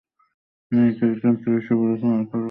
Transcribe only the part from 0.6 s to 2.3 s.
নিজেকে একজন তেজস্বী পুরুষ মনে